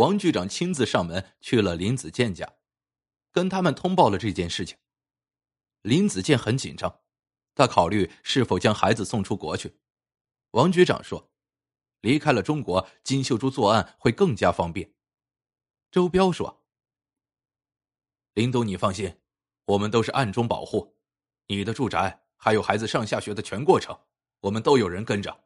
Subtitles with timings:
[0.00, 2.54] 王局长亲自上门去了林子健家，
[3.30, 4.78] 跟他们通报了这件事情。
[5.82, 7.00] 林子健很紧张，
[7.54, 9.78] 他考虑是否将孩子送出国去。
[10.52, 11.30] 王局长说
[12.00, 14.94] ：“离开了中国，金秀珠作案会更加方便。”
[15.92, 16.64] 周彪说
[18.32, 19.18] ：“林东，你放心，
[19.66, 20.96] 我们都是暗中保护
[21.48, 23.94] 你的住宅，还有孩子上下学的全过程，
[24.40, 25.44] 我们都有人跟着。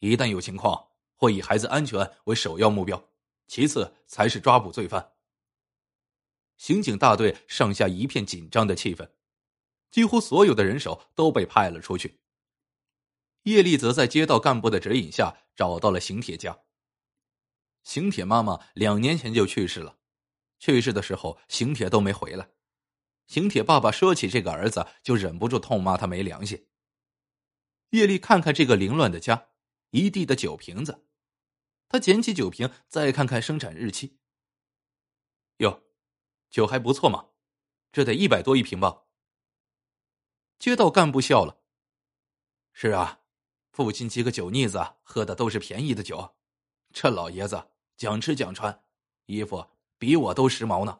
[0.00, 3.00] 一旦有情况，会以孩子安全为首要目标，
[3.52, 5.12] 其次才是抓捕罪犯。”
[6.56, 9.10] 刑警大队上下一片紧张的气氛。
[9.90, 12.18] 几乎所有的人手都被派了出去。
[13.42, 16.60] 叶丽则在街道干部的指引下找到了邢铁家。
[17.84, 19.98] 邢铁妈妈两年前就去世了，
[20.58, 22.48] 去世的时候邢铁都没回来。
[23.26, 26.68] 邢铁爸爸说起这个儿子，就忍不住痛骂他没良心。
[27.90, 29.48] 叶丽看看这个凌乱的家，
[29.90, 31.04] 一地的酒瓶子，
[31.92, 34.18] 他捡起酒瓶，再看看生产日期。
[35.58, 35.82] 哟，
[36.48, 37.28] 酒还不错嘛，
[37.92, 39.02] 这得一百多一瓶吧。
[40.58, 41.60] 街道干部笑了。
[42.72, 43.20] 是啊，
[43.72, 46.34] 父亲几个酒腻子喝的都是便宜的酒，
[46.94, 47.62] 这老爷子
[47.98, 48.82] 讲吃讲穿，
[49.26, 49.62] 衣服
[49.98, 50.98] 比我都时髦呢。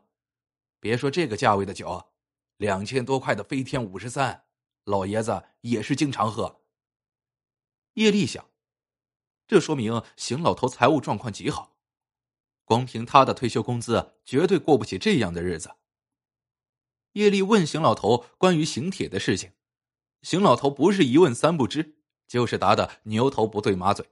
[0.78, 2.12] 别说这个价位的酒，
[2.58, 4.44] 两千多块的飞天五十三，
[4.84, 6.60] 老爷子也是经常喝。
[7.94, 8.46] 叶丽想，
[9.52, 11.76] 这说明邢老头财务状况极好，
[12.64, 15.74] 光凭他的退休工资，绝对过不起这样的日子。
[17.12, 19.52] 叶丽问邢老头关于邢铁的事情，
[20.22, 24.08] 邢老头不是一问三不知，就是答的牛头不对马嘴。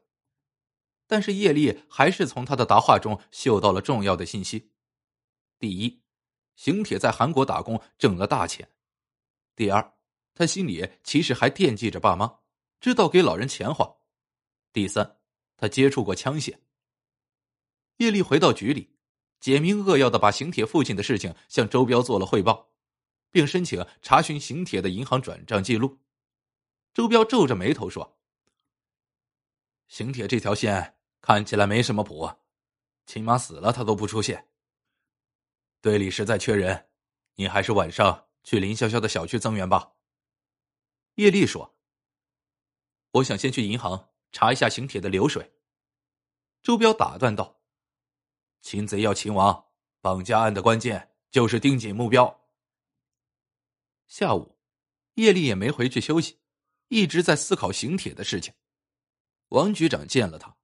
[1.06, 4.72] 但是叶丽还是从他的答话中嗅到了重要的信息：
[5.58, 6.02] 第一，
[6.54, 8.66] 邢铁在韩国打工挣了大钱；
[9.56, 9.94] 第二，
[10.34, 12.40] 他心里其实还惦记着爸妈，
[12.78, 14.02] 知道给老人钱花；
[14.70, 15.16] 第三，
[15.60, 16.58] 他接触过枪械。
[17.98, 18.96] 叶丽回到局里，
[19.38, 22.70] 简明扼要的把邢铁父亲的事情向周彪做了汇报。
[23.30, 26.00] 并申请查询邢铁的银行转账记录。
[26.92, 28.18] 周彪皱着眉头说
[29.86, 32.28] ：“邢铁这条线看起来没什么谱，
[33.06, 34.48] 亲妈死了他都不出现。
[35.80, 36.88] 队里实在缺人，
[37.36, 39.92] 你还是晚上去林潇潇的小区增援吧。”
[41.14, 41.76] 叶丽说
[43.12, 45.52] ：“我想先去银行查一下邢铁的流水。”
[46.62, 47.60] 周彪打断道
[48.60, 49.68] ：“擒贼要擒王，
[50.00, 52.40] 绑架案的关键就是盯紧目标。”
[54.06, 54.58] 下午，
[55.14, 56.38] 叶丽也没回去休息，
[56.88, 58.52] 一直在思考邢铁的事情。
[59.50, 60.56] 王局长见了他，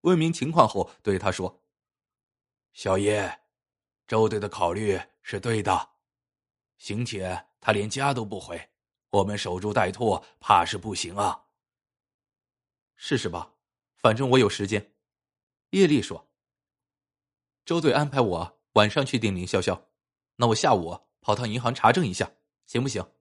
[0.00, 1.62] 问明情况后，对他说
[2.72, 3.42] ：“小叶，
[4.06, 5.90] 周队的考虑是对的。
[6.78, 8.70] 邢铁他连家都不回，
[9.10, 11.43] 我们守株待兔，怕是不行啊。
[12.96, 13.54] 试试吧，
[13.96, 14.92] 反正我有时间。”
[15.70, 16.30] 叶丽说
[17.64, 19.86] ：“周队安排我晚上去盯林潇潇，
[20.36, 22.32] 那我下午跑趟银行查证一下。”
[22.66, 23.12] 行不行？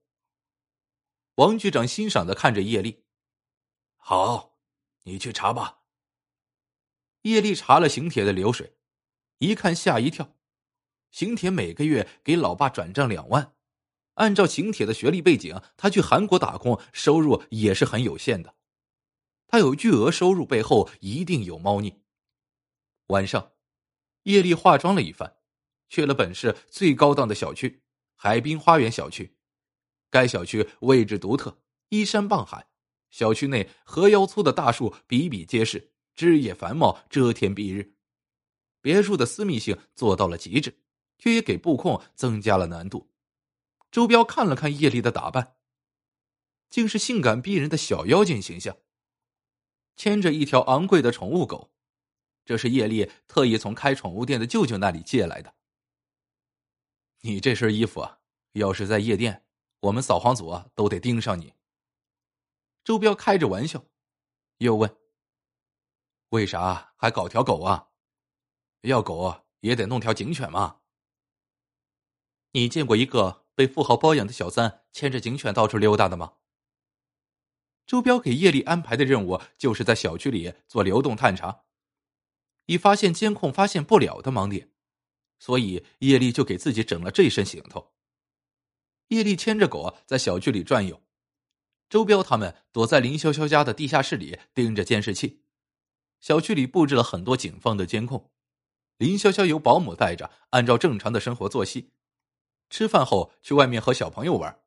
[1.36, 3.04] 王局长欣赏的看着叶丽，
[3.98, 4.58] 好，
[5.04, 5.80] 你去查吧。
[7.24, 8.78] 叶丽查了邢铁的流水，
[9.40, 10.38] 一看吓一跳。
[11.12, 13.54] 邢铁每个月给老爸转账两万，
[14.14, 18.56] 按照邢铁的学历背景，他去韩国打工，收入也是很有限的。
[19.54, 22.02] 他有巨额收入背后一定有猫腻。
[23.10, 23.52] 晚上，
[24.24, 25.38] 叶丽化妆了一番，
[25.90, 27.84] 去了本市最高档的小区。
[28.16, 29.38] 海滨花园小区，
[30.10, 32.68] 该小区位置独特，依山傍海。
[33.12, 37.94] 小区内河腰粗的大树比比皆是，枝叶繁茂，遮天蔽日。
[38.82, 40.80] 别墅的私密性做到了极致，
[41.20, 43.12] 却也给布控增加了难度。
[43.92, 45.58] 周彪看了看叶丽的打扮，
[46.72, 48.76] 竟是性感逼人的小妖精形象，
[49.96, 51.72] 牵着一条昂贵的宠物狗，
[52.46, 55.56] 这是叶丽特意从开宠物店的舅舅那里借来的。
[57.22, 58.20] 你这身衣服啊，
[58.54, 59.46] 要是在夜店，
[59.82, 61.54] 我们扫黄组啊都得盯上你。
[62.84, 63.86] 周彪开着玩笑，
[64.58, 64.98] 又问
[66.30, 67.90] ：“为啥还搞条狗啊？
[68.82, 70.82] 要狗也得弄条警犬嘛。”
[72.52, 76.34] 你见过一个被富豪包养的小三牵着警犬到处溜达的吗？
[77.86, 81.64] 周彪给叶丽安排的任务就是在小区里做流动探查，
[82.66, 84.70] 以发现监控发现不了的盲点。
[85.40, 87.92] 所以叶丽就给自己整了这身行头。
[89.10, 91.02] 叶丽牵着狗在小区里转悠，
[91.90, 95.44] 周彪他们躲在林潇潇家的地下室里盯着监视器。
[96.22, 98.32] 小区里布置了很多警方的监控，
[98.98, 101.92] 林潇潇由保姆带着，按照正常的生活作息，
[102.70, 104.63] 吃饭后去外面和小朋友玩，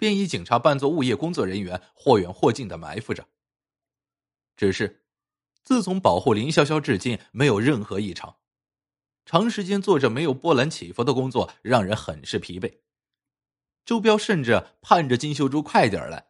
[0.00, 3.28] 便衣警察扮作物业工作人员，或远或近的埋伏着。
[4.56, 5.04] 只是，
[5.62, 8.38] 自从保护林潇潇至今，没有任何异常。
[9.26, 12.78] 长时间做着没有波澜起伏的工作，让人很是疲惫。
[13.84, 16.28] 周彪甚至盼着金秀珠快点来。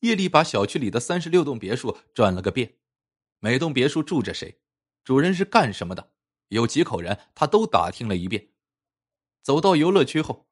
[0.00, 2.74] 叶丽把小区里的三十六栋别墅转了个遍，
[3.38, 4.60] 每栋别墅住着谁，
[5.02, 6.12] 主人是干什么的，
[6.48, 8.50] 有几口人，他都打听了一遍。
[9.40, 10.51] 走到游乐区后，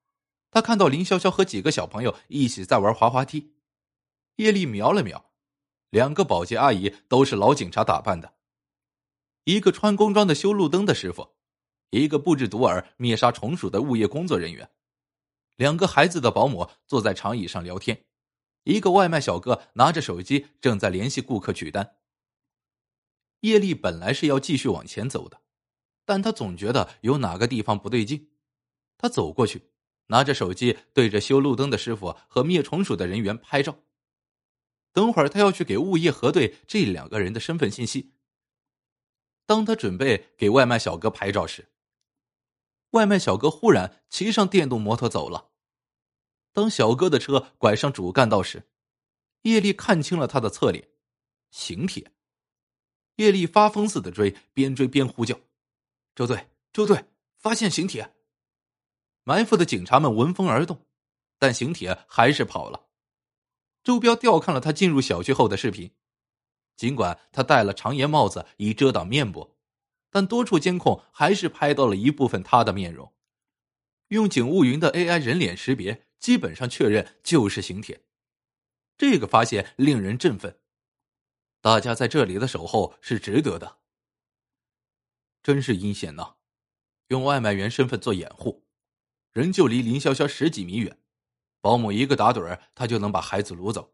[0.50, 3.54] 他看到林潇潇和几个小朋友一起在玩滑滑梯。
[4.36, 5.30] 叶丽瞄了瞄，
[5.90, 8.34] 两个保洁阿姨都是老警察打扮的，
[9.44, 11.36] 一个穿工装的修路灯的师傅，
[11.90, 14.70] 一个布置毒饵灭杀虫鼠的物业工作人员。
[15.56, 18.06] 两个孩子的保姆坐在长椅上聊天，
[18.64, 21.96] 一个外卖小哥拿着手机正在联系顾客取单。
[23.40, 25.42] 叶丽本来是要继续往前走的，
[26.06, 28.30] 但他总觉得有哪个地方不对劲。
[28.96, 29.70] 他走过去，
[30.10, 33.78] 拿着手机对着修路灯的师傅和灭虫鼠的人员拍照。
[34.92, 38.12] 等会儿他要去给物业核对这两个人的身份信息。
[39.46, 41.70] 当他准备给外卖小哥拍照时，
[42.90, 45.50] 外卖小哥忽然骑上电动摩托走了。
[46.52, 48.64] 当小哥的车拐上主干道时，
[49.42, 50.88] 叶丽看清了他的侧脸，
[51.50, 52.12] 邢铁。
[53.16, 55.38] 叶丽发疯似的追，边追边呼叫
[56.16, 57.04] ：“周队，周队，
[57.36, 58.14] 发现邢铁！”
[59.24, 60.86] 埋伏的警察们闻风而动，
[61.38, 62.88] 但邢铁还是跑了。
[63.82, 65.94] 周彪调看了他进入小区后的视频，
[66.76, 69.56] 尽管他戴了长檐帽子以遮挡面部，
[70.10, 73.12] 但多处监控还是拍到了一部分他的面容。
[74.08, 76.06] 用警务云的 AI 人脸识别。
[76.20, 78.04] 基本上确认就是邢铁，
[78.98, 80.60] 这个发现令人振奋。
[81.62, 83.78] 大家在这里的守候是值得的，
[85.42, 86.34] 真是阴险呐！
[87.06, 88.66] 用外卖员身份做掩护，
[89.32, 90.98] 人就离林潇潇十几米远，
[91.60, 93.92] 保姆一个打盹儿，他就能把孩子掳走。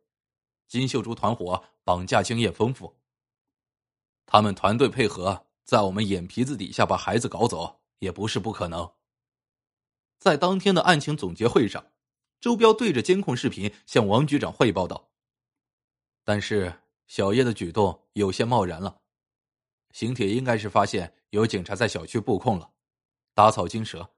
[0.69, 2.97] 金秀珠团伙绑架经验丰富，
[4.25, 8.93] 他们团队配合，在我们眼皮子底下把孩子搞走也不是不可能。
[10.19, 11.93] 在当天的案情总结会上。
[12.39, 15.09] 周彪对着监控视频向王局长汇报道
[16.23, 19.01] ：“但是小叶的举动有些贸然了，
[19.93, 22.71] 邢铁应该是发现有警察在小区布控了，
[23.35, 24.11] 打草惊蛇。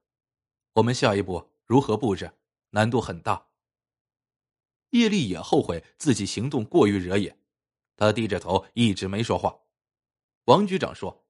[0.79, 2.31] 我们下一步如何布置，
[2.69, 3.47] 难度很大。”
[4.91, 7.37] 叶丽也后悔自己行动过于惹眼，
[7.97, 9.59] 他低着头一直没说话。
[10.45, 11.25] 王局长说：“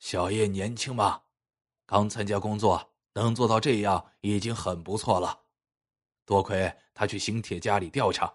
[0.00, 1.24] 小叶年轻嘛，
[1.84, 5.44] 刚参加工作，能做到这样已经很不错了。”
[6.24, 8.32] 多亏他去邢铁家里调查，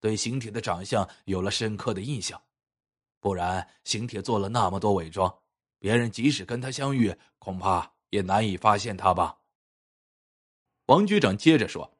[0.00, 2.42] 对邢铁的长相有了深刻的印象，
[3.20, 5.42] 不然邢铁做了那么多伪装，
[5.78, 9.38] 别人即使跟他相遇，恐怕也难以发现他吧。
[10.86, 11.98] 王局长接着说：“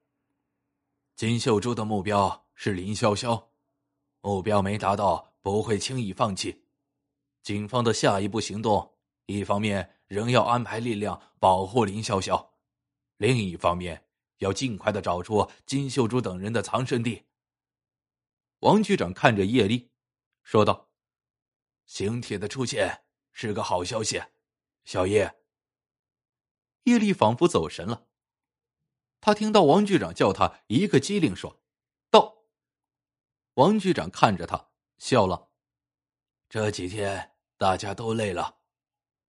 [1.17, 3.49] 金秀珠的目标是林潇潇，
[4.21, 6.65] 目标没达到不会轻易放弃。
[7.43, 8.97] 警方的下一步行动，
[9.27, 12.51] 一方面仍要安排力量保护林潇潇，
[13.17, 14.03] 另一方面。”
[14.39, 17.25] 要尽快的找出金秀珠等人的藏身地。
[18.59, 19.91] 王局长看着叶丽，
[20.43, 20.91] 说道
[21.87, 24.21] ：“邢铁的出现是个好消息，
[24.85, 25.37] 小叶。”
[26.83, 28.09] 叶丽仿佛走神了，
[29.25, 31.59] 他听到王局长叫他一个机灵，说
[32.13, 32.45] ：“到。”
[33.57, 34.69] 王局长看着他
[34.99, 35.49] 笑了
[36.47, 38.59] ：“这几天大家都累了，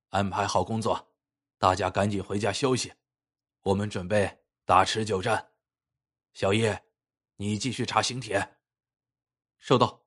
[0.10, 1.16] 安排好工作，
[1.58, 2.92] 大家赶紧回家休息，
[3.62, 5.54] 我们准备。”打持久战，
[6.34, 6.84] 小叶，
[7.38, 8.58] 你继续查邢铁。
[9.60, 10.05] 收到。